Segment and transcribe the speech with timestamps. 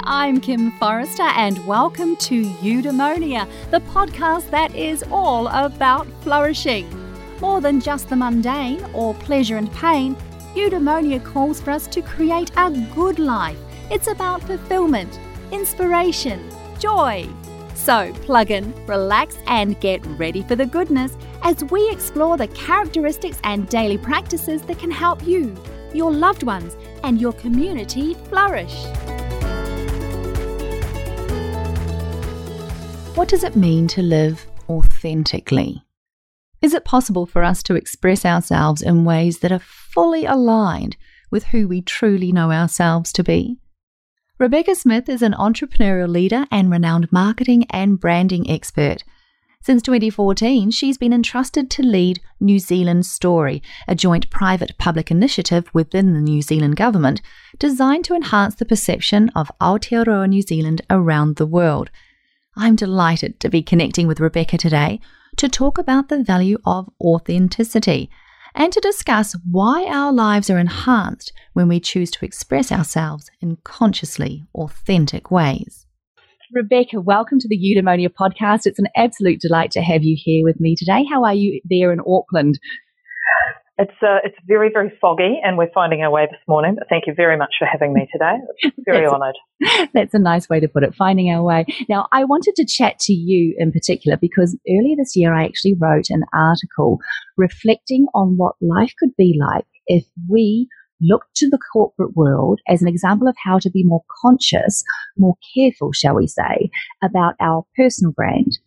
[0.00, 6.88] I'm Kim Forrester, and welcome to Eudaimonia, the podcast that is all about flourishing.
[7.40, 10.16] More than just the mundane or pleasure and pain,
[10.54, 13.58] Eudaimonia calls for us to create a good life.
[13.90, 15.18] It's about fulfillment,
[15.50, 16.48] inspiration,
[16.78, 17.28] joy.
[17.74, 23.40] So plug in, relax, and get ready for the goodness as we explore the characteristics
[23.44, 25.56] and daily practices that can help you,
[25.92, 28.86] your loved ones, and your community flourish.
[33.14, 35.84] What does it mean to live authentically?
[36.62, 40.96] Is it possible for us to express ourselves in ways that are fully aligned
[41.30, 43.58] with who we truly know ourselves to be?
[44.38, 49.04] Rebecca Smith is an entrepreneurial leader and renowned marketing and branding expert.
[49.60, 55.68] Since 2014, she's been entrusted to lead New Zealand Story, a joint private public initiative
[55.74, 57.20] within the New Zealand government
[57.58, 61.90] designed to enhance the perception of Aotearoa New Zealand around the world–
[62.54, 65.00] I'm delighted to be connecting with Rebecca today
[65.36, 68.10] to talk about the value of authenticity
[68.54, 73.56] and to discuss why our lives are enhanced when we choose to express ourselves in
[73.64, 75.86] consciously authentic ways.
[76.52, 78.66] Rebecca, welcome to the Eudaimonia podcast.
[78.66, 81.06] It's an absolute delight to have you here with me today.
[81.10, 82.58] How are you there in Auckland?
[83.78, 86.74] It's uh, it's very very foggy, and we're finding our way this morning.
[86.78, 88.36] But thank you very much for having me today.
[88.84, 89.36] Very honoured.
[89.94, 90.94] That's a nice way to put it.
[90.94, 91.64] Finding our way.
[91.88, 95.74] Now, I wanted to chat to you in particular because earlier this year I actually
[95.80, 96.98] wrote an article
[97.38, 100.68] reflecting on what life could be like if we
[101.00, 104.84] look to the corporate world as an example of how to be more conscious,
[105.16, 106.70] more careful, shall we say,
[107.02, 108.58] about our personal brand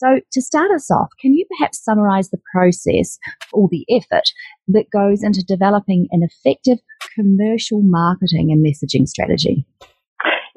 [0.00, 3.18] so, to start us off, can you perhaps summarize the process
[3.52, 4.24] or the effort
[4.68, 6.78] that goes into developing an effective
[7.14, 9.66] commercial marketing and messaging strategy?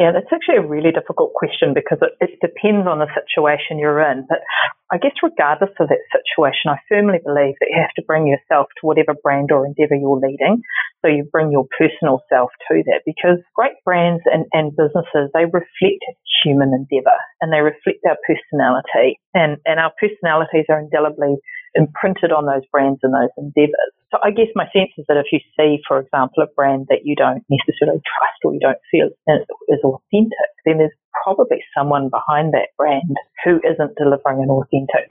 [0.04, 4.04] Yeah, that's actually a really difficult question because it, it, depends on the situation you're
[4.04, 4.28] in.
[4.28, 4.44] But
[4.92, 8.68] I guess regardless of that situation, I firmly believe that you have to bring yourself
[8.68, 10.60] to whatever brand or endeavor you're leading.
[11.00, 15.48] So you bring your personal self to that because great brands and, and businesses, they
[15.48, 16.04] reflect
[16.44, 21.40] human endeavor and they reflect our personality and, and our personalities are indelibly
[21.80, 23.96] imprinted on those brands and those endeavors.
[24.14, 27.02] So I guess my sense is that if you see, for example, a brand that
[27.02, 30.94] you don't necessarily trust or you don't feel is authentic, then there's
[31.26, 35.10] probably someone behind that brand who isn't delivering an authentic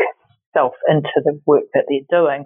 [0.55, 2.45] self into the work that they're doing.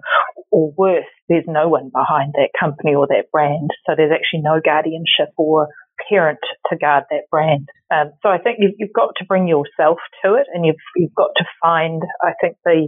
[0.49, 3.69] Or worse, there's no one behind that company or that brand.
[3.85, 5.67] So there's actually no guardianship or
[6.09, 6.39] parent
[6.71, 7.69] to guard that brand.
[7.93, 11.15] Um, so I think you've, you've, got to bring yourself to it and you've, you've
[11.15, 12.87] got to find, I think, the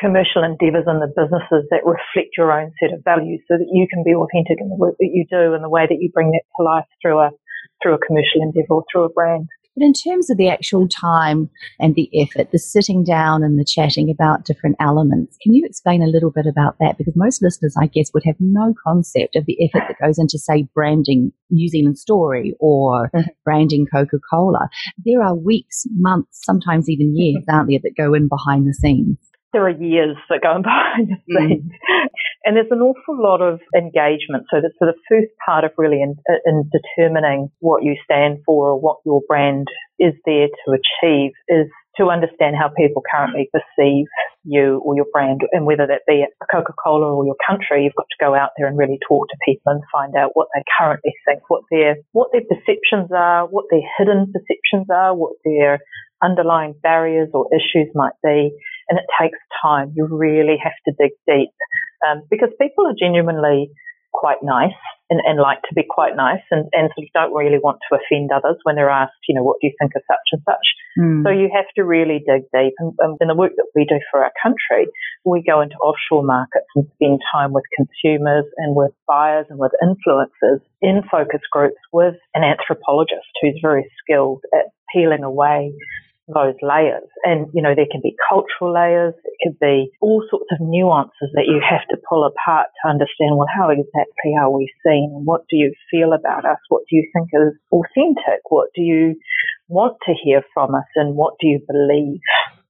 [0.00, 3.86] commercial endeavours and the businesses that reflect your own set of values so that you
[3.92, 6.32] can be authentic in the work that you do and the way that you bring
[6.32, 7.30] that to life through a,
[7.82, 9.46] through a commercial endeavour or through a brand.
[9.76, 13.64] But in terms of the actual time and the effort, the sitting down and the
[13.64, 16.98] chatting about different elements, can you explain a little bit about that?
[16.98, 20.38] Because most listeners, I guess, would have no concept of the effort that goes into,
[20.38, 23.28] say, branding New Zealand Story or mm-hmm.
[23.44, 24.68] branding Coca Cola.
[25.04, 29.18] There are weeks, months, sometimes even years, aren't there, that go in behind the scenes
[29.52, 31.48] there are years that go behind the mm.
[31.48, 31.72] scenes.
[32.44, 34.46] And there's an awful lot of engagement.
[34.50, 36.16] So the, so the first part of really in,
[36.46, 39.66] in determining what you stand for or what your brand
[39.98, 44.06] is there to achieve is to understand how people currently perceive
[44.44, 48.08] you or your brand and whether that be a Coca-Cola or your country, you've got
[48.08, 51.12] to go out there and really talk to people and find out what they currently
[51.26, 55.80] think, what their, what their perceptions are, what their hidden perceptions are, what their
[56.22, 58.50] underlying barriers or issues might be.
[58.90, 59.94] And it takes time.
[59.94, 61.54] You really have to dig deep
[62.06, 63.70] um, because people are genuinely
[64.12, 64.76] quite nice
[65.08, 67.96] and, and, like to be quite nice and, and sort of don't really want to
[67.96, 70.66] offend others when they're asked, you know, what do you think of such and such.
[70.98, 71.22] Mm.
[71.24, 72.74] So you have to really dig deep.
[72.78, 74.90] And, and in the work that we do for our country,
[75.24, 79.72] we go into offshore markets and spend time with consumers and with buyers and with
[79.82, 85.72] influencers in focus groups with an anthropologist who's very skilled at peeling away
[86.34, 87.06] those layers.
[87.24, 91.30] And, you know, there can be cultural layers, it could be all sorts of nuances
[91.34, 95.12] that you have to pull apart to understand, well, how exactly are we seen?
[95.14, 96.58] And what do you feel about us?
[96.68, 98.46] What do you think is authentic?
[98.48, 99.16] What do you
[99.68, 100.88] want to hear from us?
[100.96, 102.20] And what do you believe?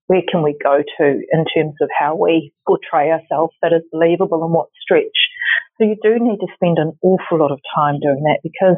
[0.07, 4.43] Where can we go to in terms of how we portray ourselves that is believable
[4.43, 5.31] and what stretch?
[5.79, 8.77] So you do need to spend an awful lot of time doing that because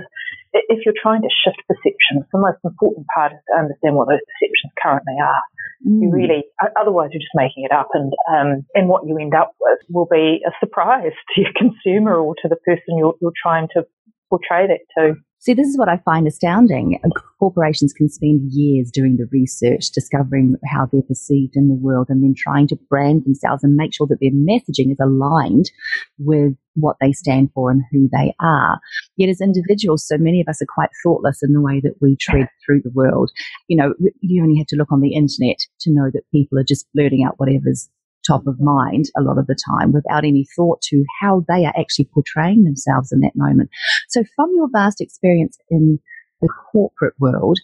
[0.52, 4.20] if you're trying to shift perceptions, the most important part is to understand what those
[4.20, 5.42] perceptions currently are.
[5.86, 6.02] Mm.
[6.02, 6.44] You really,
[6.78, 10.06] otherwise you're just making it up, and um, and what you end up with will
[10.06, 13.84] be a surprise to your consumer or to the person you're, you're trying to
[14.32, 15.20] portray that too.
[15.40, 17.00] See, this is what I find astounding.
[17.40, 22.22] Corporations can spend years doing the research, discovering how they're perceived in the world, and
[22.22, 25.70] then trying to brand themselves and make sure that their messaging is aligned
[26.18, 28.78] with what they stand for and who they are.
[29.16, 32.16] Yet, as individuals, so many of us are quite thoughtless in the way that we
[32.20, 33.32] tread through the world.
[33.66, 36.64] You know, you only have to look on the internet to know that people are
[36.64, 37.90] just blurting out whatever's
[38.26, 41.74] top of mind a lot of the time without any thought to how they are
[41.78, 43.70] actually portraying themselves in that moment.
[44.08, 45.98] So, from your vast experience in
[46.40, 47.58] the corporate world,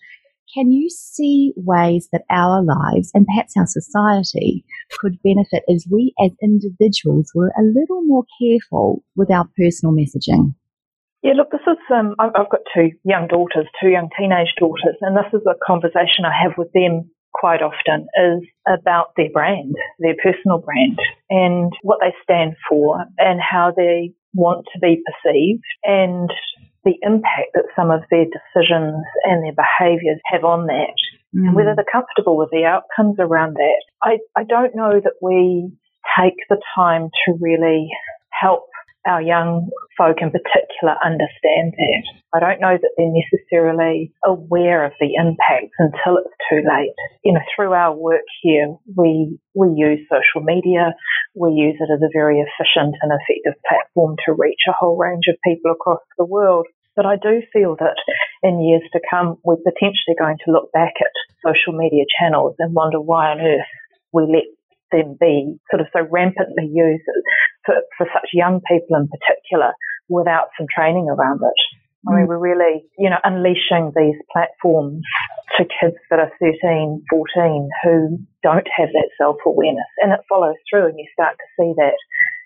[0.55, 4.65] can you see ways that our lives and perhaps our society
[4.99, 10.55] could benefit as we as individuals were a little more careful with our personal messaging?
[11.23, 15.17] Yeah, look, this is, um, I've got two young daughters, two young teenage daughters, and
[15.17, 20.17] this is a conversation I have with them quite often is about their brand, their
[20.23, 20.99] personal brand,
[21.31, 26.31] and what they stand for, and how they want to be perceived, and
[26.85, 30.95] the impact that some of their decisions and their behaviours have on that,
[31.35, 31.47] mm.
[31.47, 33.83] and whether they're comfortable with the outcomes around that.
[34.03, 35.71] I, I don't know that we
[36.19, 37.89] take the time to really
[38.31, 38.69] help
[39.06, 42.05] our young folk in particular understand that.
[42.35, 46.95] I don't know that they're necessarily aware of the impacts until it's too late.
[47.25, 50.95] You know, through our work here, we we use social media.
[51.35, 55.25] We use it as a very efficient and effective platform to reach a whole range
[55.29, 56.67] of people across the world.
[56.97, 57.95] But I do feel that
[58.43, 61.15] in years to come, we're potentially going to look back at
[61.47, 63.71] social media channels and wonder why on earth
[64.12, 64.50] we let
[64.90, 67.05] them be sort of so rampantly used
[67.64, 69.73] for, for such young people in particular
[70.08, 71.61] without some training around it.
[72.06, 72.29] I mean, mm.
[72.29, 75.02] we're really, you know, unleashing these platforms
[75.58, 79.90] to kids that are 13, 14 who don't have that self awareness.
[79.99, 81.99] And it follows through, and you start to see that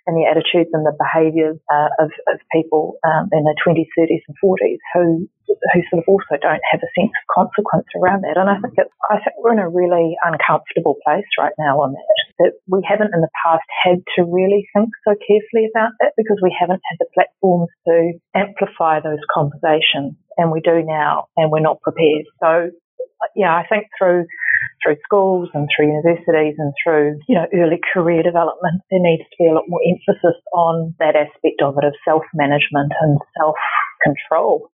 [0.06, 4.22] and the attitudes and the behaviours uh, of, of people um, in their 20s, 30s,
[4.26, 5.28] and 40s who
[5.74, 8.40] who sort of also don't have a sense of consequence around that.
[8.40, 11.92] And I think it's, I think we're in a really uncomfortable place right now on
[11.92, 12.18] that.
[12.40, 16.40] That we haven't in the past had to really think so carefully about that because
[16.42, 21.60] we haven't had the platforms to amplify those conversations, and we do now, and we're
[21.60, 22.24] not prepared.
[22.40, 22.72] So
[23.36, 24.26] yeah, I think through
[24.82, 29.36] through schools and through universities and through you know early career development, there needs to
[29.38, 33.56] be a lot more emphasis on that aspect of it of self management and self
[34.02, 34.70] control.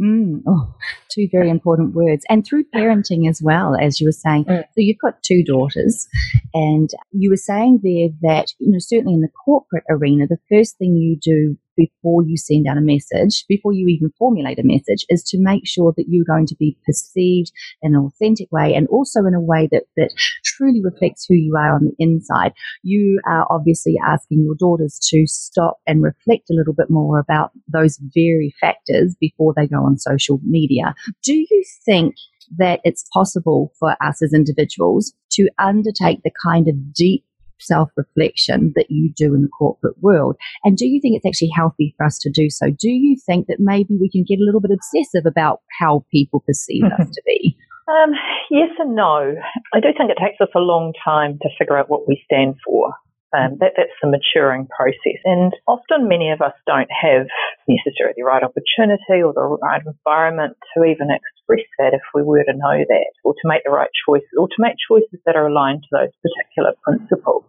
[0.00, 0.74] Mm, oh,
[1.10, 2.24] two very important words.
[2.28, 4.44] And through parenting as well, as you were saying.
[4.44, 4.62] Mm.
[4.62, 6.08] So you've got two daughters,
[6.54, 10.78] and you were saying there that, you know, certainly in the corporate arena, the first
[10.78, 15.04] thing you do before you send out a message, before you even formulate a message,
[15.08, 17.52] is to make sure that you're going to be perceived
[17.82, 20.10] in an authentic way and also in a way that, that
[20.44, 22.52] truly reflects who you are on the inside.
[22.82, 27.50] You are obviously asking your daughters to stop and reflect a little bit more about
[27.68, 30.94] those very factors before they go on social media.
[31.22, 32.14] Do you think
[32.58, 37.24] that it's possible for us as individuals to undertake the kind of deep
[37.60, 40.36] self reflection that you do in the corporate world?
[40.64, 42.66] And do you think it's actually healthy for us to do so?
[42.70, 46.40] Do you think that maybe we can get a little bit obsessive about how people
[46.46, 47.56] perceive us to be?
[47.88, 48.12] Um,
[48.50, 49.34] yes and no.
[49.74, 52.56] I do think it takes us a long time to figure out what we stand
[52.64, 52.94] for.
[53.32, 55.16] Um, that, that's the maturing process.
[55.24, 57.26] And often many of us don't have
[57.64, 62.44] necessarily the right opportunity or the right environment to even express that if we were
[62.44, 65.48] to know that or to make the right choices or to make choices that are
[65.48, 67.44] aligned to those particular principles.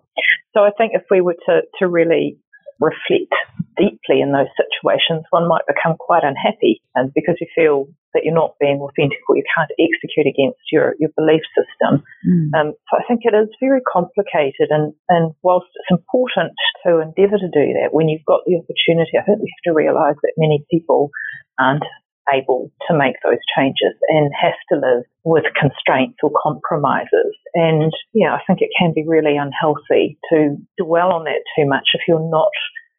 [0.54, 2.40] So I think if we were to, to really
[2.80, 3.34] reflect
[3.78, 8.34] deeply in those situations, one might become quite unhappy and because you feel that you're
[8.34, 12.06] not being authentic or you can't execute against your, your belief system.
[12.22, 12.54] Mm.
[12.54, 16.54] Um, so I think it is very complicated and, and whilst it's important
[16.86, 19.78] to endeavour to do that, when you've got the opportunity, I think we have to
[19.78, 21.10] realise that many people
[21.58, 21.86] aren't
[22.32, 27.36] able to make those changes and have to live with constraints or compromises.
[27.54, 31.92] And yeah, I think it can be really unhealthy to dwell on that too much
[31.94, 32.52] if you're not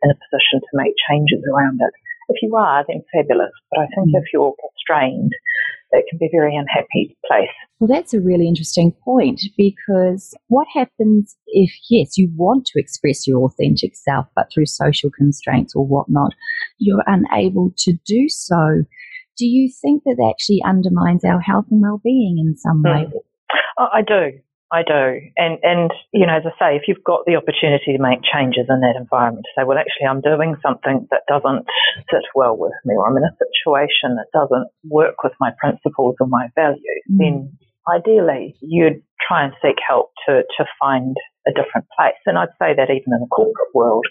[0.05, 1.95] in a position to make changes around it.
[2.29, 3.53] If you are, then fabulous.
[3.71, 4.21] But I think mm.
[4.21, 5.33] if you're constrained,
[5.91, 7.49] it can be a very unhappy place.
[7.79, 13.27] Well, that's a really interesting point because what happens if, yes, you want to express
[13.27, 16.33] your authentic self, but through social constraints or whatnot,
[16.79, 18.85] you're unable to do so?
[19.37, 23.07] Do you think that actually undermines our health and well-being in some way?
[23.07, 23.89] Mm.
[23.93, 24.39] I do.
[24.75, 25.31] I do.
[25.39, 28.67] And, and, you know, as I say, if you've got the opportunity to make changes
[28.67, 31.63] in that environment, to say, well, actually, I'm doing something that doesn't
[32.11, 36.17] sit well with me, or I'm in a situation that doesn't work with my principles
[36.19, 37.23] or my values, mm.
[37.23, 37.35] then
[37.87, 41.17] ideally you'd try and seek help to, to find
[41.47, 42.19] a different place.
[42.27, 44.07] And I'd say that even in the corporate world,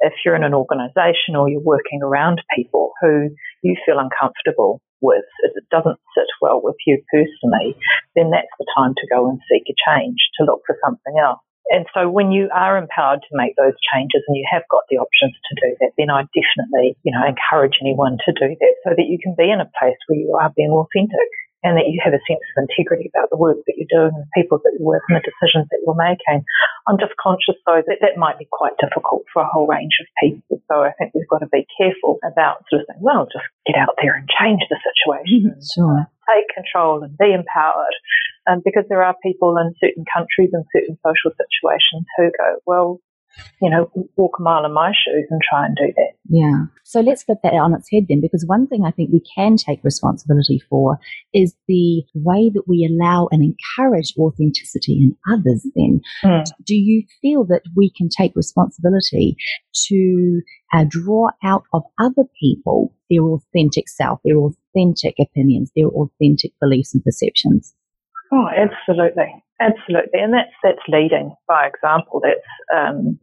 [0.00, 3.28] if you're in an organization or you're working around people who
[3.62, 7.76] you feel uncomfortable with, if it doesn't sit well with you personally,
[8.14, 11.40] then that's the time to go and seek a change, to look for something else.
[11.68, 15.02] And so when you are empowered to make those changes and you have got the
[15.02, 18.94] options to do that, then I definitely, you know, encourage anyone to do that so
[18.94, 21.26] that you can be in a place where you are being authentic
[21.66, 24.22] and that you have a sense of integrity about the work that you're doing and
[24.22, 26.46] the people that you work and the decisions that you're making.
[26.86, 30.06] I'm just conscious though that that might be quite difficult for a whole range of
[30.22, 30.62] people.
[30.70, 33.74] So I think we've got to be careful about sort of saying, well, just get
[33.74, 35.58] out there and change the situation.
[35.58, 36.06] Sure.
[36.30, 37.98] Take control and be empowered.
[38.46, 43.02] Um, because there are people in certain countries and certain social situations who go, well,
[43.60, 46.12] you know, walk a mile in my shoes and try and do that.
[46.28, 46.64] Yeah.
[46.84, 49.56] So let's flip that on its head then, because one thing I think we can
[49.56, 50.98] take responsibility for
[51.32, 56.00] is the way that we allow and encourage authenticity in others then.
[56.24, 56.44] Mm.
[56.64, 59.36] Do you feel that we can take responsibility
[59.88, 60.40] to
[60.72, 66.94] uh, draw out of other people their authentic self, their authentic opinions, their authentic beliefs
[66.94, 67.74] and perceptions?
[68.32, 69.44] Oh, absolutely.
[69.58, 72.20] Absolutely, and that's that's leading by example.
[72.22, 73.18] That's um,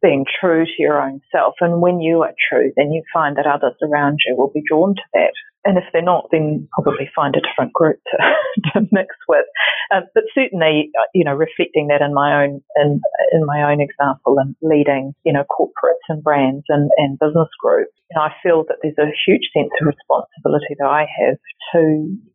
[0.00, 1.54] being true to your own self.
[1.60, 4.94] And when you are true, then you find that others around you will be drawn
[4.94, 5.32] to that.
[5.66, 8.16] And if they're not, then probably find a different group to,
[8.72, 9.46] to mix with.
[9.90, 13.00] Um, but certainly, uh, you know, reflecting that in my own in
[13.32, 17.90] in my own example and leading, you know, corporates and brands and, and business groups,
[18.10, 21.38] you know, I feel that there's a huge sense of responsibility that I have
[21.74, 21.82] to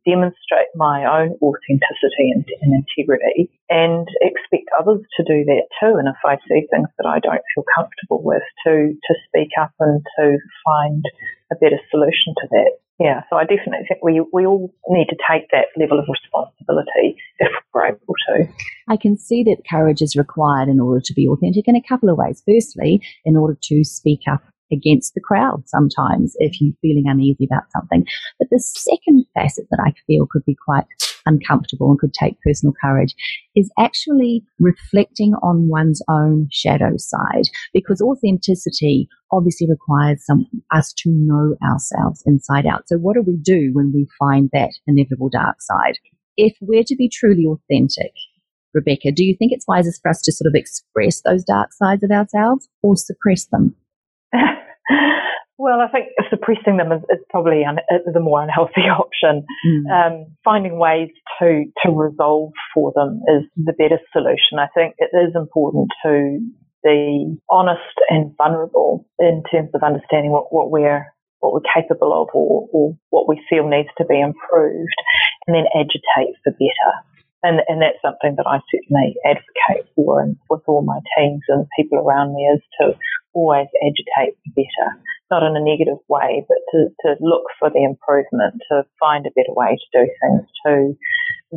[0.03, 5.95] demonstrate my own authenticity and, and integrity and expect others to do that too.
[5.95, 9.71] And if I see things that I don't feel comfortable with, to to speak up
[9.79, 10.35] and to
[10.67, 11.03] find
[11.51, 12.80] a better solution to that.
[13.01, 17.17] Yeah, so I definitely think we we all need to take that level of responsibility
[17.39, 18.47] if we're able to.
[18.87, 22.09] I can see that courage is required in order to be authentic in a couple
[22.09, 22.43] of ways.
[22.47, 27.71] Firstly, in order to speak up against the crowd sometimes if you're feeling uneasy about
[27.71, 28.05] something.
[28.39, 30.85] But the second facet that I feel could be quite
[31.25, 33.15] uncomfortable and could take personal courage
[33.55, 41.09] is actually reflecting on one's own shadow side because authenticity obviously requires some us to
[41.09, 42.87] know ourselves inside out.
[42.87, 45.95] So what do we do when we find that inevitable dark side?
[46.37, 48.13] If we're to be truly authentic,
[48.73, 52.03] Rebecca, do you think it's wisest for us to sort of express those dark sides
[52.03, 53.75] of ourselves or suppress them?
[55.61, 59.45] Well, I think suppressing them is, is probably un, a more unhealthy option.
[59.61, 59.85] Mm.
[59.93, 64.57] Um, finding ways to to resolve for them is the better solution.
[64.57, 66.39] I think it is important to
[66.83, 71.05] be honest and vulnerable in terms of understanding what, what we're
[71.41, 74.97] what we're capable of or, or what we feel needs to be improved,
[75.45, 76.93] and then agitate for better.
[77.43, 81.65] And, and that's something that I certainly advocate for and with all my teams and
[81.75, 82.93] people around me is to
[83.33, 84.87] always agitate better,
[85.31, 89.33] not in a negative way, but to, to look for the improvement, to find a
[89.33, 90.93] better way to do things, to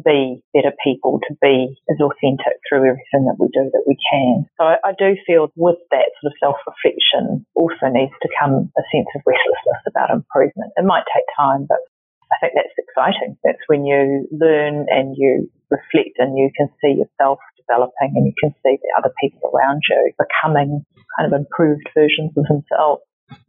[0.02, 4.46] be better people, to be as authentic through everything that we do that we can.
[4.58, 8.82] So I, I do feel with that sort of self-reflection also needs to come a
[8.90, 10.74] sense of restlessness about improvement.
[10.76, 11.78] It might take time, but
[12.34, 13.36] I think that's exciting.
[13.44, 18.34] That's when you learn and you reflect and you can see yourself developing and you
[18.42, 20.84] can see the other people around you becoming
[21.16, 23.02] kind of improved versions of themselves.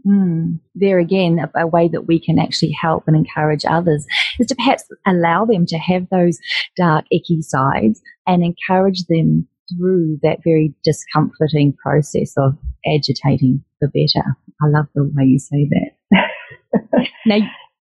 [0.07, 4.05] Mm, there again, a, a, way that we can actually help and encourage others
[4.39, 6.39] is to perhaps allow them to have those
[6.77, 14.35] dark, icky sides and encourage them through that very discomforting process of agitating for better.
[14.61, 17.07] I love the way you say that.
[17.25, 17.39] now,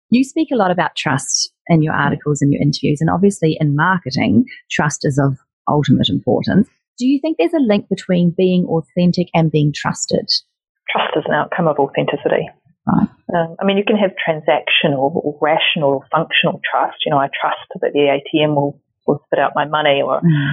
[0.09, 3.75] you speak a lot about trust in your articles and your interviews, and obviously in
[3.75, 5.37] marketing, trust is of
[5.67, 6.67] ultimate importance.
[6.97, 10.27] Do you think there's a link between being authentic and being trusted?
[10.91, 12.49] Trust is an outcome of authenticity.
[12.87, 13.07] Right.
[13.35, 16.97] Um, I mean, you can have transactional or rational or functional trust.
[17.05, 20.51] You know, I trust that the ATM will, will spit out my money, or mm.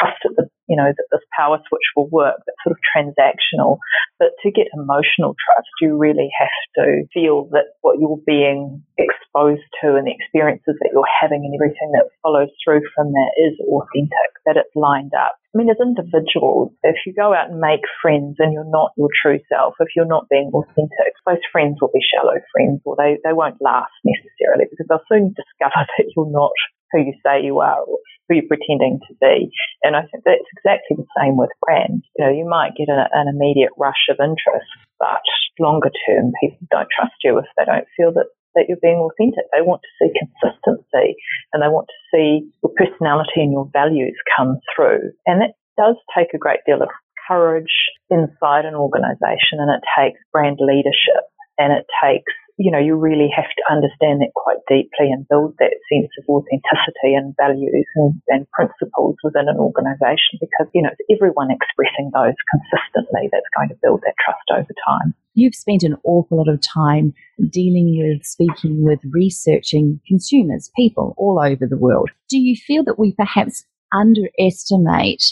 [0.00, 2.38] Trust that the you know, that this power switch will work.
[2.46, 3.82] That's sort of transactional.
[4.22, 9.66] But to get emotional trust, you really have to feel that what you're being exposed
[9.82, 13.58] to and the experiences that you're having and everything that follows through from that is
[13.66, 15.34] authentic, that it's lined up.
[15.50, 19.10] I mean, as individuals, if you go out and make friends and you're not your
[19.10, 23.18] true self, if you're not being authentic, those friends will be shallow friends or they,
[23.26, 26.54] they won't last necessarily because they'll soon discover that you're not
[26.94, 27.98] who you say you are or
[28.30, 29.50] who you're pretending to be.
[29.82, 32.06] And I think that's exactly the same with brands.
[32.14, 34.70] You know, you might get a, an immediate rush of interest,
[35.02, 35.26] but
[35.58, 39.46] longer term, people don't trust you if they don't feel that that you're being authentic.
[39.54, 41.14] They want to see consistency
[41.52, 45.14] and they want to see your personality and your values come through.
[45.26, 46.90] And that does take a great deal of
[47.30, 47.70] courage
[48.10, 53.32] inside an organization and it takes brand leadership and it takes you know, you really
[53.34, 58.20] have to understand that quite deeply and build that sense of authenticity and values and,
[58.28, 63.70] and principles within an organisation because, you know, it's everyone expressing those consistently that's going
[63.70, 65.16] to build that trust over time.
[65.32, 67.14] You've spent an awful lot of time
[67.48, 72.10] dealing with, speaking with, researching consumers, people all over the world.
[72.28, 75.24] Do you feel that we perhaps underestimate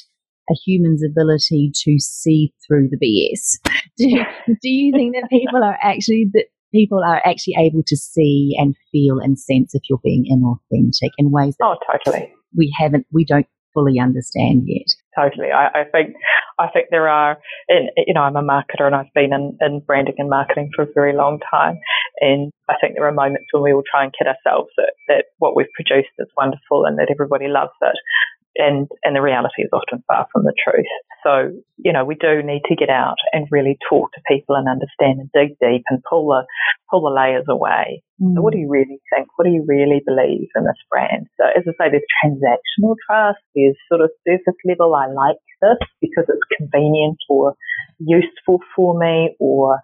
[0.50, 3.58] a human's ability to see through the BS.
[3.99, 4.06] Do,
[4.62, 8.75] do you think that people are actually that people are actually able to see and
[8.92, 12.32] feel and sense if you're being inauthentic in ways that oh, totally.
[12.56, 14.87] we haven't, we don't fully understand yet.
[15.16, 15.48] Totally.
[15.52, 16.14] I, I think
[16.58, 19.80] I think there are, and you know, I'm a marketer and I've been in, in
[19.87, 21.78] branding and marketing for a very long time,
[22.20, 25.25] and I think there are moments when we will try and kid ourselves that, that
[25.38, 27.96] what we've produced is wonderful and that everybody loves it
[28.58, 30.86] and and the reality is often far from the truth.
[31.24, 34.68] So you know we do need to get out and really talk to people and
[34.68, 36.44] understand and dig deep and pull the
[36.90, 38.02] pull the layers away.
[38.20, 38.34] Mm.
[38.34, 39.28] So what do you really think?
[39.36, 41.26] What do you really believe in this brand?
[41.38, 43.40] So as I say, there's transactional trust.
[43.54, 44.94] There's sort of surface level.
[44.94, 47.54] I like this because it's convenient or
[47.98, 49.80] useful for me, or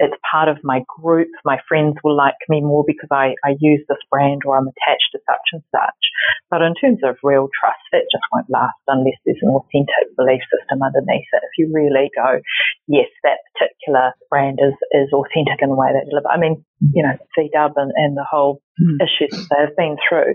[0.00, 1.28] it's part of my group.
[1.44, 5.12] My friends will like me more because I, I use this brand or I'm attached
[5.12, 6.02] to such and such.
[6.48, 10.40] But in terms of real trust, that just won't last unless there's an authentic belief
[10.48, 11.44] system underneath it.
[11.44, 12.40] If you really go,
[12.88, 16.32] yes, that particular brand is, is authentic in the way they deliver.
[16.32, 18.96] I mean, you know, VW and, and the whole mm.
[19.04, 20.32] issues that they've been through,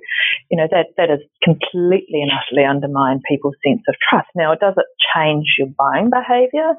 [0.54, 4.30] you know, that, that has completely and utterly undermined people's sense of trust.
[4.38, 6.78] Now, does it change your buying behaviour?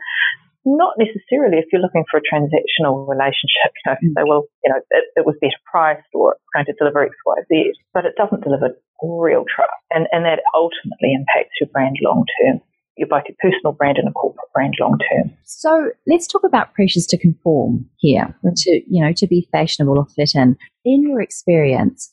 [0.66, 4.28] Not necessarily if you're looking for a transactional relationship, you know, say, mm.
[4.28, 7.36] well, you know, it, it was better priced or it's going to deliver X, Y,
[7.48, 9.78] Z, but it doesn't deliver real trust.
[9.94, 12.60] And, and that ultimately impacts your brand long term
[12.96, 15.32] your both your personal brand and a corporate brand long term.
[15.44, 20.06] So let's talk about pressures to conform here, to you know, to be fashionable or
[20.06, 20.56] fit in.
[20.84, 22.12] In your experience,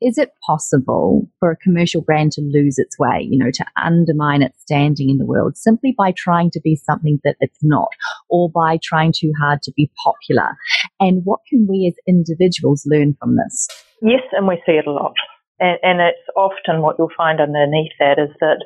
[0.00, 4.42] is it possible for a commercial brand to lose its way, you know, to undermine
[4.42, 7.88] its standing in the world simply by trying to be something that it's not
[8.28, 10.56] or by trying too hard to be popular?
[11.00, 13.68] And what can we as individuals learn from this?
[14.02, 15.14] Yes, and we see it a lot.
[15.60, 18.64] And, and, it's often what you'll find underneath that is that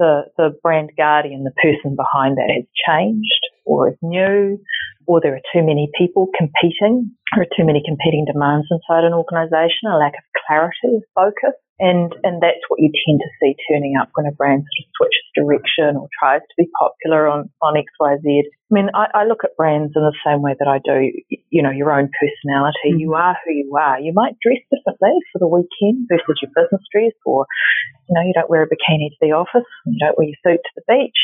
[0.00, 4.58] the, the brand guardian, the person behind that has changed or is new
[5.06, 9.12] or there are too many people competing, there are too many competing demands inside an
[9.12, 11.56] organisation, a lack of clarity of focus.
[11.80, 14.92] And, and that's what you tend to see turning up when a brand sort of
[14.94, 18.42] switches direction or tries to be popular on, on XYZ.
[18.74, 21.62] I mean, I, I look at brands in the same way that I do, you
[21.62, 22.90] know, your own personality.
[22.90, 23.06] Mm-hmm.
[23.06, 24.00] You are who you are.
[24.02, 27.46] You might dress differently for the weekend versus your business dress or,
[28.10, 30.58] you know, you don't wear a bikini to the office, you don't wear your suit
[30.58, 31.20] to the beach.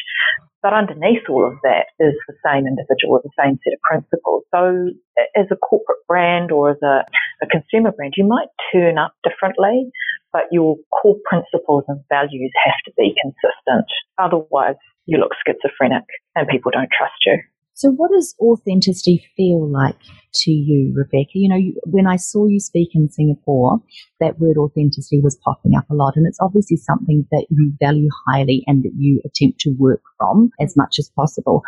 [0.63, 4.47] But underneath all of that is the same individual with the same set of principles.
[4.55, 4.95] So
[5.35, 7.03] as a corporate brand or as a,
[7.43, 9.91] a consumer brand, you might turn up differently,
[10.33, 13.91] but your core principles and values have to be consistent.
[14.21, 17.39] Otherwise, you look schizophrenic and people don't trust you.
[17.75, 19.97] So, what does authenticity feel like
[20.35, 21.31] to you, Rebecca?
[21.35, 23.79] You know, when I saw you speak in Singapore,
[24.21, 28.11] that word authenticity was popping up a lot, and it's obviously something that you value
[28.27, 31.63] highly and that you attempt to work from as much as possible.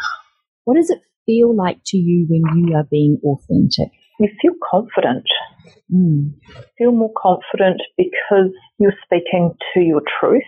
[0.64, 3.90] What does it feel like to you when you are being authentic?
[4.20, 5.24] You feel confident.
[5.90, 6.34] Mm.
[6.76, 10.42] Feel more confident because you're speaking to your truth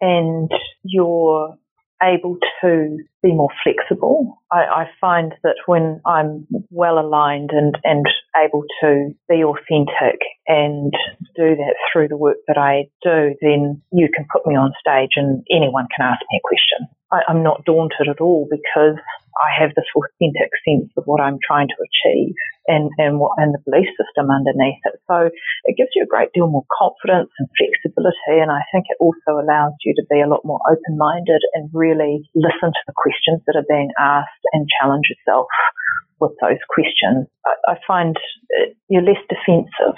[0.00, 0.50] and
[0.82, 1.56] you're
[2.02, 4.42] able to be more flexible.
[4.50, 10.92] I, I, find that when I'm well aligned and, and able to be authentic and
[11.36, 15.16] do that through the work that I do, then you can put me on stage
[15.16, 16.88] and anyone can ask me a question.
[17.12, 18.98] I, I'm not daunted at all because
[19.34, 22.34] I have this authentic sense of what I'm trying to achieve
[22.66, 24.98] and, and what and the belief system underneath it.
[25.10, 25.30] So
[25.66, 29.38] it gives you a great deal more confidence and flexibility and I think it also
[29.38, 33.42] allows you to be a lot more open minded and really listen to the questions
[33.46, 35.46] that are being asked and challenge yourself
[36.20, 37.26] with those questions.
[37.46, 38.16] I, I find
[38.88, 39.96] you're less defensive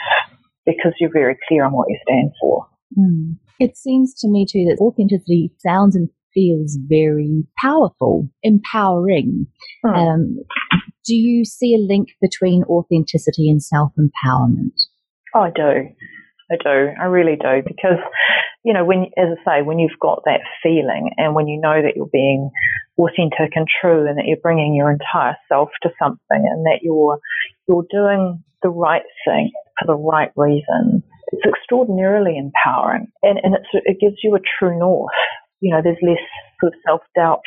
[0.64, 2.66] because you're very clear on what you stand for.
[2.98, 3.36] Mm.
[3.58, 9.46] It seems to me too that authenticity sounds and feels very powerful, empowering.
[9.84, 9.94] Hmm.
[9.94, 10.38] Um,
[11.06, 14.74] do you see a link between authenticity and self empowerment?
[15.34, 15.88] Oh, I do.
[16.50, 16.92] I do.
[17.00, 17.62] I really do.
[17.66, 17.98] Because,
[18.66, 21.80] you know, when, as I say, when you've got that feeling and when you know
[21.80, 22.50] that you're being
[22.98, 27.20] authentic and true and that you're bringing your entire self to something and that you're,
[27.68, 34.00] you're doing the right thing for the right reason, it's extraordinarily empowering and, and it
[34.00, 35.14] gives you a true north.
[35.60, 36.18] You know, there's less
[36.60, 37.46] sort of self doubt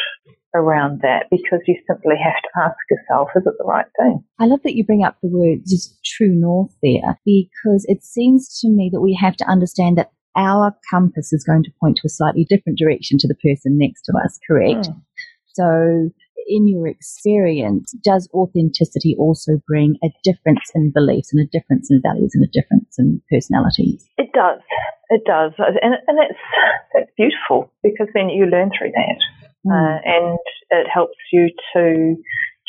[0.56, 4.24] around that because you simply have to ask yourself, is it the right thing?
[4.40, 8.58] I love that you bring up the word just true north there because it seems
[8.62, 12.08] to me that we have to understand that our compass is going to point to
[12.08, 14.90] a slightly different direction to the person next to us, correct?
[14.90, 15.02] Mm.
[15.54, 16.10] So
[16.48, 22.02] in your experience, does authenticity also bring a difference in beliefs and a difference in
[22.02, 24.08] values and a difference in personalities?
[24.18, 24.60] It does.
[25.10, 25.52] It does.
[25.58, 26.40] And, and that's,
[26.94, 29.20] that's beautiful because then you learn through that.
[29.66, 29.72] Mm.
[29.72, 30.40] Uh, and
[30.72, 32.16] it helps you to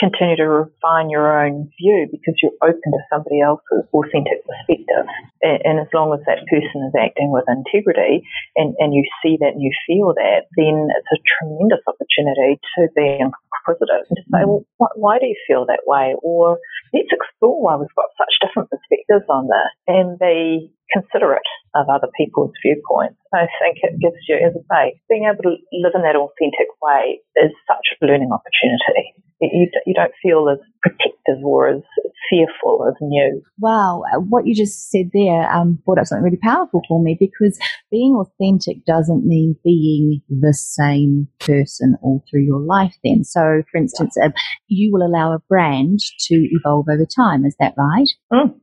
[0.00, 5.04] continue to refine your own view because you're open to somebody else's authentic perspective.
[5.44, 8.24] And, and, as long as that person is acting with integrity
[8.56, 12.88] and, and you see that and you feel that, then it's a tremendous opportunity to
[12.96, 14.48] be inquisitive and to say, mm.
[14.48, 16.16] well, wh- why do you feel that way?
[16.24, 16.56] Or
[16.96, 22.08] let's explore why we've got such different perspectives on this and be considerate of other
[22.16, 23.20] people's viewpoints.
[23.32, 26.66] I think it gives you, as I say, being able to live in that authentic
[26.82, 31.82] way is such a learning opportunity you, you don't feel as protective or as
[32.28, 33.42] fearful as new.
[33.58, 37.16] Wow, uh, what you just said there um, brought up something really powerful for me
[37.18, 37.58] because
[37.90, 42.94] being authentic doesn't mean being the same person all through your life.
[43.04, 44.30] Then, so for instance, uh,
[44.68, 47.44] you will allow a brand to evolve over time.
[47.44, 48.08] Is that right?
[48.32, 48.54] Mm.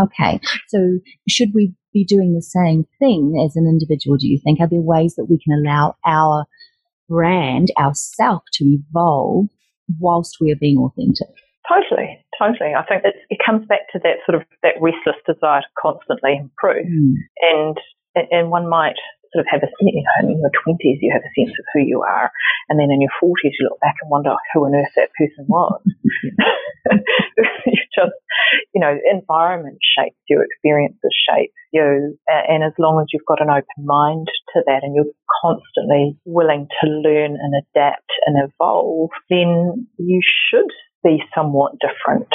[0.00, 4.16] Okay, so should we be doing the same thing as an individual?
[4.16, 6.46] Do you think are there ways that we can allow our
[7.08, 9.46] brand, ourself, to evolve
[10.00, 11.28] whilst we are being authentic.
[11.64, 12.76] Totally, totally.
[12.76, 16.36] I think it, it comes back to that sort of that restless desire to constantly
[16.36, 17.16] improve, mm.
[17.40, 17.76] and
[18.14, 19.00] and one might
[19.32, 21.80] sort of have a you know in your twenties you have a sense of who
[21.80, 22.30] you are,
[22.68, 25.46] and then in your forties you look back and wonder who on earth that person
[25.48, 25.80] was.
[26.90, 28.16] you just
[28.74, 33.50] you know environment shapes you, experiences shape you, and as long as you've got an
[33.50, 39.88] open mind to that and you're constantly willing to learn and adapt and evolve, then
[39.98, 40.70] you should
[41.02, 42.28] be somewhat different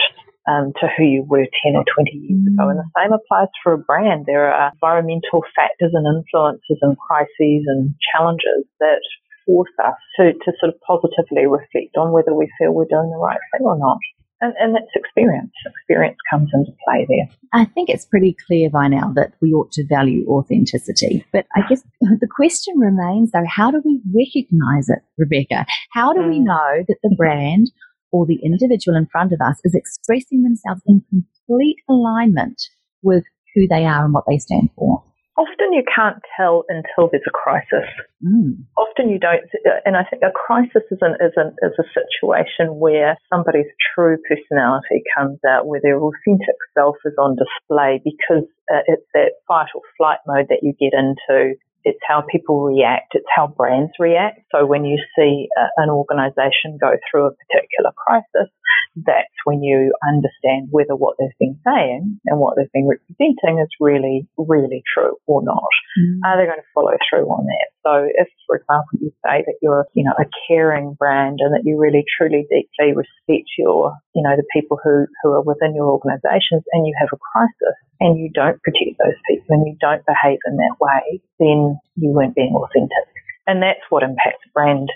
[0.50, 2.70] um, to who you were 10 or 20 years ago.
[2.70, 4.26] And the same applies for a brand.
[4.26, 9.02] There are environmental factors and influences and crises and challenges that
[9.46, 13.18] force us to, to sort of positively reflect on whether we feel we're doing the
[13.18, 13.98] right thing or not.
[14.42, 15.52] And, and that's experience.
[15.66, 17.30] Experience comes into play there.
[17.54, 21.26] I think it's pretty clear by now that we ought to value authenticity.
[21.34, 25.66] But I guess the question remains though, how do we recognize it, Rebecca?
[25.92, 26.30] How do mm.
[26.30, 27.72] we know that the brand
[28.12, 32.62] or the individual in front of us is expressing themselves in complete alignment
[33.02, 33.24] with
[33.56, 35.04] who they are and what they stand for?
[35.40, 37.88] Often you can't tell until there's a crisis.
[38.20, 38.68] Mm.
[38.76, 39.48] Often you don't,
[39.86, 44.18] and I think a crisis is, an, is, an, is a situation where somebody's true
[44.28, 49.72] personality comes out, where their authentic self is on display because uh, it's that fight
[49.74, 53.14] or flight mode that you get into it's how people react.
[53.14, 54.42] It's how brands react.
[54.52, 58.52] So when you see a, an organization go through a particular crisis,
[58.96, 63.70] that's when you understand whether what they've been saying and what they've been representing is
[63.80, 65.72] really, really true or not.
[65.98, 66.20] Mm.
[66.26, 67.68] Are they going to follow through on that?
[67.86, 71.64] So if, for example, you say that you're, you know, a caring brand and that
[71.64, 75.88] you really, truly, deeply respect your, you know, the people who, who are within your
[75.88, 80.04] organizations and you have a crisis and you don't protect those people and you don't
[80.06, 83.08] behave in that way, then you weren't being authentic.
[83.48, 84.90] And that's what impacts brand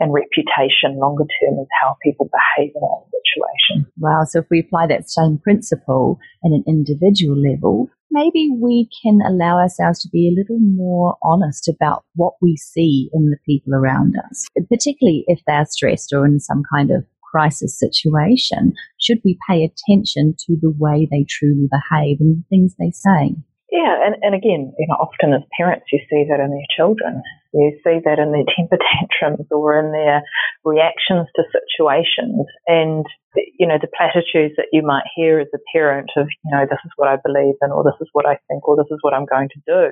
[0.00, 3.92] and reputation longer term is how people behave in that situation.
[3.98, 4.24] Wow.
[4.26, 9.58] So if we apply that same principle at an individual level, maybe we can allow
[9.58, 14.16] ourselves to be a little more honest about what we see in the people around
[14.28, 18.72] us, particularly if they're stressed or in some kind of crisis situation.
[19.00, 23.36] Should we pay attention to the way they truly behave and the things they say?
[23.70, 27.22] Yeah, and, and again, you know, often as parents, you see that in their children.
[27.54, 30.22] You see that in their temper tantrums or in their
[30.64, 32.50] reactions to situations.
[32.66, 33.06] And,
[33.58, 36.82] you know, the platitudes that you might hear as a parent of, you know, this
[36.84, 39.14] is what I believe in, or this is what I think, or this is what
[39.14, 39.82] I'm going to do,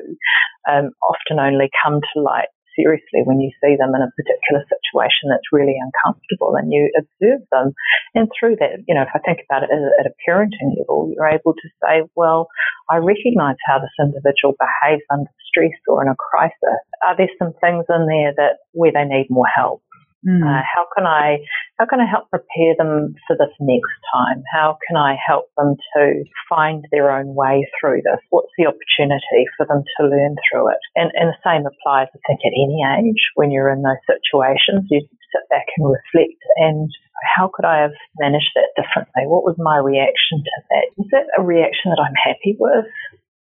[0.67, 5.27] um, often only come to light seriously when you see them in a particular situation
[5.27, 7.75] that's really uncomfortable and you observe them.
[8.15, 11.27] And through that, you know, if I think about it at a parenting level, you're
[11.27, 12.47] able to say, well,
[12.87, 16.81] I recognize how this individual behaves under stress or in a crisis.
[17.03, 19.83] Are there some things in there that where they need more help?
[20.27, 20.43] Mm.
[20.43, 21.39] Uh, how can I
[21.79, 24.43] how can I help prepare them for this next time?
[24.51, 28.19] How can I help them to find their own way through this?
[28.31, 30.83] What's the opportunity for them to learn through it?
[30.99, 34.91] And, and the same applies, I think, at any age when you're in those situations.
[34.91, 36.91] You sit back and reflect and
[37.37, 39.27] How could I have managed that differently?
[39.27, 40.87] What was my reaction to that?
[40.99, 42.87] Is that a reaction that I'm happy with?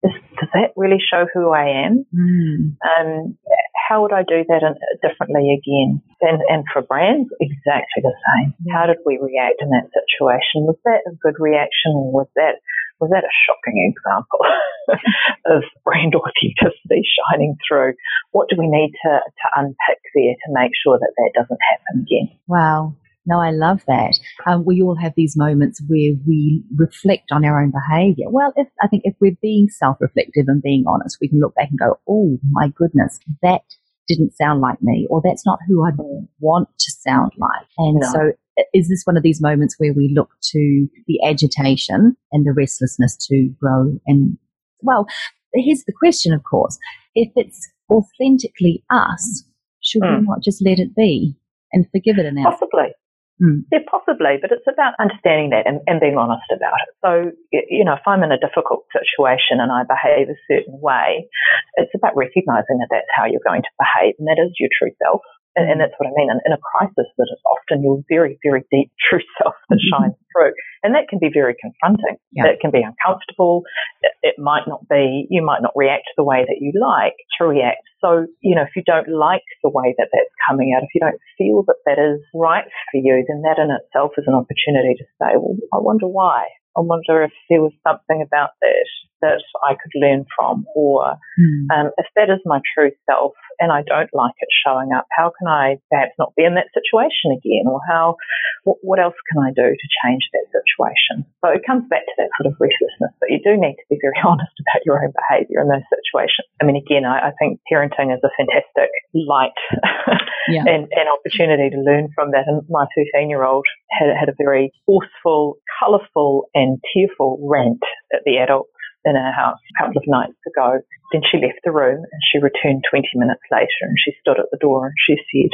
[0.04, 2.06] Is, does that really show who I am?
[2.14, 2.78] Mm.
[2.86, 3.38] Um,
[3.74, 6.02] how would I do that in, differently again?
[6.22, 8.54] And, and for brands, exactly the same.
[8.72, 10.70] How did we react in that situation?
[10.70, 12.62] Was that a good reaction was that
[13.00, 14.42] was that a shocking example
[15.54, 17.94] of brand authenticity shining through?
[18.32, 22.06] What do we need to, to unpick there to make sure that that doesn't happen
[22.06, 22.38] again?
[22.48, 22.96] Wow.
[23.28, 24.18] No, I love that.
[24.48, 28.28] Um, we all have these moments where we reflect on our own behavior.
[28.30, 31.70] Well, if I think if we're being self-reflective and being honest, we can look back
[31.70, 33.64] and go, "Oh my goodness, that
[34.08, 35.92] didn't sound like me," or "That's not who I
[36.40, 38.08] want to sound like." And no.
[38.12, 38.32] so,
[38.74, 43.18] is this one of these moments where we look to the agitation and the restlessness
[43.28, 44.00] to grow?
[44.08, 44.38] And
[44.82, 45.06] well,
[45.54, 46.80] here's the question, of course:
[47.14, 49.44] if it's authentically us,
[49.82, 50.20] should mm.
[50.22, 51.36] we not just let it be?
[51.74, 52.94] and forgive it in our possibly
[53.38, 53.70] Mm.
[53.70, 56.90] Yeah, possibly, but it's about understanding that and, and, being honest about it.
[57.06, 57.12] So,
[57.54, 61.30] you know, if I'm in a difficult situation and I behave a certain way,
[61.78, 64.90] it's about recognizing that that's how you're going to behave and that is your true
[64.98, 65.22] self.
[65.58, 66.30] And, and that's what I mean.
[66.30, 70.14] In, in, a crisis, that is often your very, very deep true self that mm-hmm.
[70.14, 70.54] shines through.
[70.86, 72.22] And that can be very confronting.
[72.30, 72.54] Yeah.
[72.54, 73.66] It can be uncomfortable.
[74.06, 77.50] It, it might not be, you might not react the way that you like to
[77.50, 77.82] react.
[78.06, 81.02] So, you know, if you don't like the way that that's coming out, if you
[81.02, 84.94] don't feel that that is right for you, then that in itself is an opportunity
[85.02, 86.54] to say, well, I wonder why.
[86.78, 88.86] I wonder if there was something about that
[89.22, 91.68] that I could learn from, or mm.
[91.74, 95.32] um, if that is my true self and I don't like it showing up, how
[95.34, 98.16] can I perhaps not be in that situation again, or how
[98.64, 101.24] what, what else can I do to change that situation?
[101.40, 103.98] So it comes back to that sort of restlessness, but you do need to be
[104.04, 106.46] very honest about your own behaviour in those situations.
[106.62, 109.58] I mean, again, I, I think parenting is a fantastic light
[110.52, 110.68] yeah.
[110.68, 112.46] and, and opportunity to learn from that.
[112.46, 117.82] And my 13 year old had, had a very forceful, colourful, and tearful rant
[118.14, 118.72] at the adults
[119.08, 120.84] in our house a couple of nights ago.
[121.12, 124.52] Then she left the room and she returned 20 minutes later and she stood at
[124.52, 125.52] the door and she said,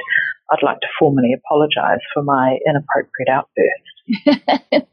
[0.52, 3.94] I'd like to formally apologise for my inappropriate outburst.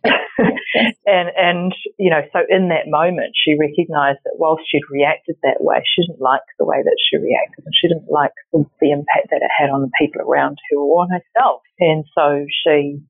[1.07, 5.59] and, and, you know, so in that moment, she recognised that whilst she'd reacted that
[5.61, 8.93] way, she didn't like the way that she reacted and she didn't like the, the
[8.93, 11.63] impact that it had on the people around her or on herself.
[11.81, 13.01] And so she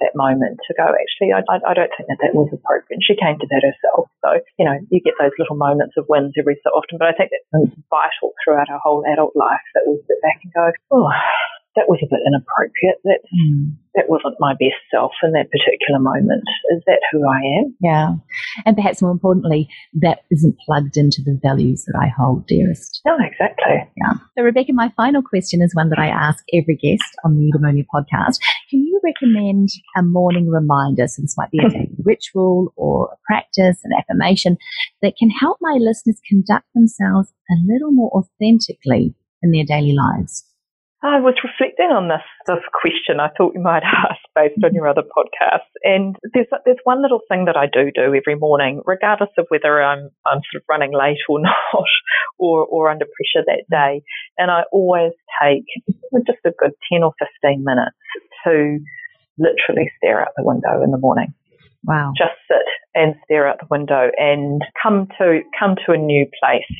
[0.00, 3.00] that moment to go, actually, I, I, don't think that that was appropriate.
[3.00, 4.12] And she came to that herself.
[4.20, 7.16] So, you know, you get those little moments of wins every so often, but I
[7.16, 11.08] think that's vital throughout our whole adult life that we sit back and go, oh,
[11.76, 12.98] that was a bit inappropriate.
[13.04, 13.76] That mm.
[13.94, 16.42] that wasn't my best self in that particular moment.
[16.74, 17.74] Is that who I am?
[17.80, 18.08] Yeah,
[18.66, 19.68] and perhaps more importantly,
[20.00, 23.00] that isn't plugged into the values that I hold dearest.
[23.06, 23.86] No, exactly.
[23.96, 24.18] Yeah.
[24.36, 27.86] So, Rebecca, my final question is one that I ask every guest on the Eudaimonia
[27.86, 28.38] podcast.
[28.68, 31.06] Can you recommend a morning reminder?
[31.08, 34.56] So this might be a daily ritual or a practice, an affirmation
[35.02, 40.44] that can help my listeners conduct themselves a little more authentically in their daily lives.
[41.02, 43.24] I was reflecting on this this question.
[43.24, 44.76] I thought you might ask based on mm-hmm.
[44.76, 45.72] your other podcast.
[45.82, 49.82] And there's there's one little thing that I do do every morning, regardless of whether
[49.82, 51.88] I'm I'm sort of running late or not,
[52.38, 53.96] or or under pressure that mm-hmm.
[53.96, 54.04] day.
[54.36, 55.64] And I always take
[56.26, 57.96] just a good ten or fifteen minutes
[58.44, 58.78] to
[59.38, 61.34] literally stare out the window in the morning.
[61.84, 62.12] Wow.
[62.16, 66.76] Just sit and stare out the window and come to come to a new place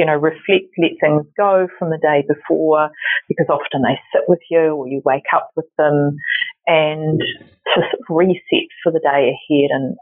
[0.00, 2.88] you know, reflect, let things go from the day before
[3.28, 6.16] because often they sit with you or you wake up with them
[6.66, 7.20] and
[7.74, 9.98] to reset for the day ahead and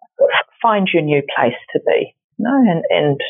[0.62, 3.20] find your new place to be, you know, and, and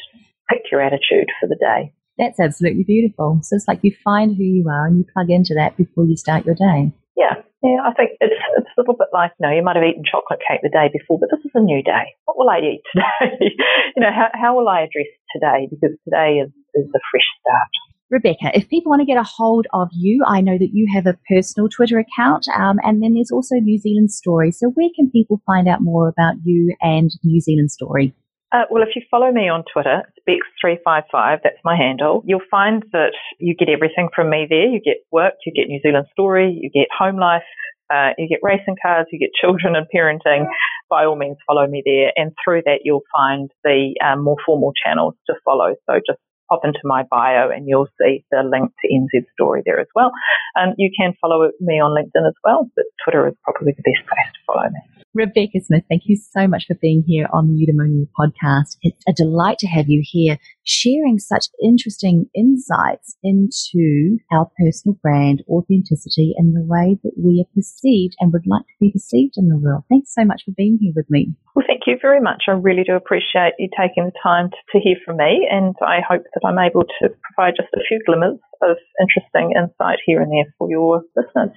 [0.50, 1.90] pick your attitude for the day.
[2.18, 3.40] That's absolutely beautiful.
[3.44, 6.18] So it's like you find who you are and you plug into that before you
[6.18, 6.92] start your day.
[7.18, 7.34] Yeah,
[7.66, 10.06] yeah, I think it's it's a little bit like you know you might have eaten
[10.06, 12.14] chocolate cake the day before, but this is a new day.
[12.26, 13.50] What will I eat today?
[13.96, 15.66] you know, how how will I address today?
[15.66, 17.70] Because today is is a fresh start.
[18.10, 21.06] Rebecca, if people want to get a hold of you, I know that you have
[21.06, 24.52] a personal Twitter account, um, and then there's also New Zealand Story.
[24.52, 28.14] So where can people find out more about you and New Zealand Story?
[28.50, 30.24] Uh, well, if you follow me on Twitter, it's
[30.64, 34.66] Bex355, that's my handle, you'll find that you get everything from me there.
[34.66, 37.44] You get work, you get New Zealand story, you get home life,
[37.92, 40.46] uh, you get racing cars, you get children and parenting.
[40.88, 42.12] By all means, follow me there.
[42.16, 45.74] And through that, you'll find the um, more formal channels to follow.
[45.84, 49.78] So just pop into my bio and you'll see the link to NZ Story there
[49.78, 50.10] as well.
[50.58, 54.08] Um, you can follow me on LinkedIn as well, but Twitter is probably the best
[54.08, 54.97] place to follow me.
[55.14, 58.76] Rebecca Smith, thank you so much for being here on the Eudaimonia podcast.
[58.82, 65.42] It's a delight to have you here sharing such interesting insights into our personal brand,
[65.48, 69.48] authenticity, and the way that we are perceived and would like to be perceived in
[69.48, 69.84] the world.
[69.88, 71.34] Thanks so much for being here with me.
[71.56, 72.44] Well, thank you very much.
[72.46, 76.00] I really do appreciate you taking the time to, to hear from me, and I
[76.06, 80.30] hope that I'm able to provide just a few glimmers of interesting insight here and
[80.30, 81.56] there for your listeners.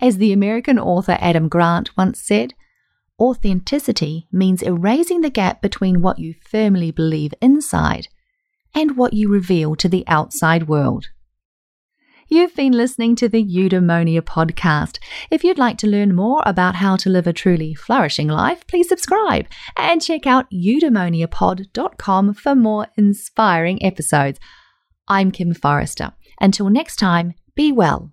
[0.00, 2.54] As the American author Adam Grant once said,
[3.20, 8.08] authenticity means erasing the gap between what you firmly believe inside
[8.74, 11.08] and what you reveal to the outside world.
[12.28, 14.98] You've been listening to the Eudaimonia podcast.
[15.30, 18.88] If you'd like to learn more about how to live a truly flourishing life, please
[18.88, 24.38] subscribe and check out eudaimoniapod.com for more inspiring episodes.
[25.08, 26.12] I'm Kim Forrester.
[26.40, 28.12] Until next time, be well,